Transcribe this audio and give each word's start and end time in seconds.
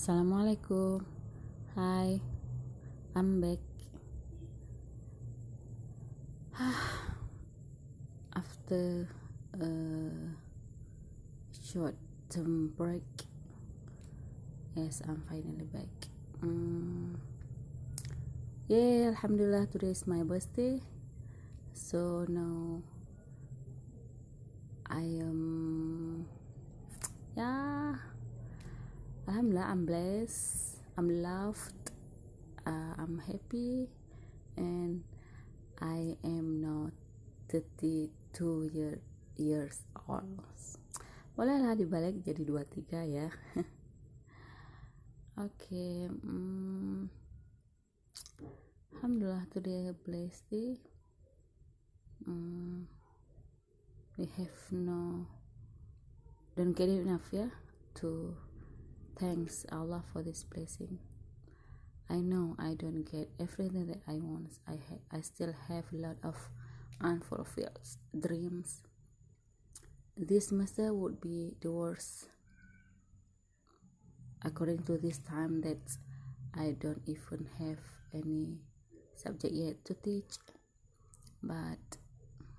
Assalamualaikum. 0.00 1.04
Hi, 1.76 2.24
I'm 3.12 3.36
back. 3.36 3.60
After 8.32 9.04
a 9.60 9.68
short 11.52 12.00
term 12.32 12.72
break, 12.80 13.04
yes, 14.72 15.04
I'm 15.04 15.20
finally 15.28 15.68
back. 15.68 15.92
Mm. 16.40 17.20
Yeah, 18.72 19.12
Alhamdulillah, 19.12 19.68
today 19.68 19.92
is 19.92 20.08
my 20.08 20.24
birthday. 20.24 20.80
So 21.76 22.24
now 22.24 22.80
I 24.88 25.04
am, 25.20 26.24
yeah, 27.36 28.00
Alhamdulillah, 29.60 29.72
I'm 29.72 29.86
blessed, 29.86 30.78
I'm 30.96 31.22
loved, 31.22 31.90
uh, 32.66 32.94
I'm 32.96 33.18
happy, 33.18 33.88
and 34.56 35.04
I 35.80 36.16
am 36.24 36.62
now 36.62 36.90
32 37.48 38.70
year, 38.72 39.00
years 39.36 39.84
old. 40.08 40.40
Bolehlah 41.36 41.76
dibalik 41.76 42.24
jadi 42.24 42.40
23 42.40 43.04
ya. 43.04 43.28
Oke, 45.36 45.52
okay, 45.52 46.08
hmm, 46.08 47.12
Alhamdulillah 48.96 49.44
today 49.52 49.92
blessed 49.92 50.48
day. 50.48 50.80
Mm, 52.24 52.88
we 54.16 54.24
have 54.40 54.60
no 54.72 55.28
don't 56.56 56.76
get 56.76 56.92
enough 56.92 57.28
yeah 57.32 57.48
to 57.96 58.36
thanks 59.20 59.66
Allah 59.70 60.02
for 60.12 60.22
this 60.22 60.44
blessing. 60.44 60.98
I 62.08 62.16
know 62.16 62.56
I 62.58 62.72
don't 62.74 63.04
get 63.04 63.28
everything 63.38 63.86
that 63.88 64.00
I 64.08 64.16
want. 64.18 64.56
I 64.66 64.80
ha- 64.88 65.04
I 65.12 65.20
still 65.20 65.52
have 65.68 65.84
a 65.92 65.96
lot 65.96 66.16
of 66.24 66.36
unfulfilled 67.02 67.78
dreams. 68.18 68.80
This 70.16 70.48
semester 70.48 70.94
would 70.94 71.20
be 71.20 71.54
the 71.60 71.70
worst 71.70 72.28
according 74.42 74.84
to 74.84 74.96
this 74.96 75.18
time 75.18 75.60
that 75.60 75.84
I 76.54 76.76
don't 76.80 77.02
even 77.06 77.46
have 77.58 77.84
any 78.14 78.56
subject 79.14 79.52
yet 79.54 79.84
to 79.84 79.94
teach 79.94 80.40
but 81.42 81.98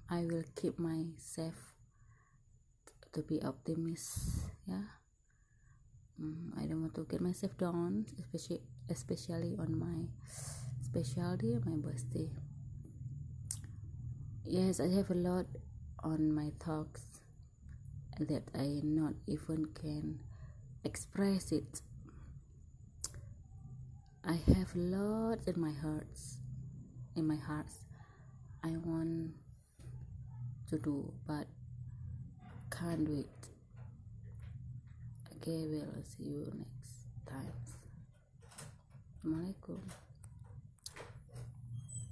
I 0.09 0.25
will 0.25 0.45
keep 0.55 0.77
myself 0.77 1.73
to 3.14 3.21
be 3.23 3.41
optimist 3.41 4.45
yeah 4.67 5.00
mm, 6.22 6.61
I 6.61 6.66
don't 6.66 6.81
want 6.81 6.95
to 6.95 7.05
get 7.09 7.22
myself 7.22 7.58
down 7.58 8.05
especially 8.19 8.61
especially 8.89 9.55
on 9.58 9.80
my 9.80 10.08
special 10.81 11.36
day 11.38 11.58
my 11.66 11.77
birthday 11.77 12.30
yes 14.45 14.80
I 14.80 14.89
have 14.89 15.09
a 15.09 15.16
lot 15.16 15.45
on 16.03 16.33
my 16.33 16.52
thoughts 16.59 17.03
that 18.19 18.44
I 18.53 18.81
not 18.83 19.14
even 19.27 19.67
can 19.73 20.19
express 20.83 21.52
it. 21.52 21.81
I 24.23 24.39
have 24.53 24.75
a 24.75 24.77
lot 24.77 25.39
in 25.47 25.59
my 25.59 25.72
hearts 25.72 26.38
in 27.16 27.27
my 27.27 27.36
heart 27.36 27.66
I 28.64 28.69
want 28.86 29.31
to 30.69 30.77
do 30.77 31.11
but 31.25 31.47
can't 32.69 33.05
do 33.05 33.14
it 33.19 33.50
okay 35.42 35.66
we'll 35.66 36.06
see 36.06 36.38
you 36.38 36.45
next 36.53 37.02
time. 37.25 37.50
Assalamualaikum 39.17 39.81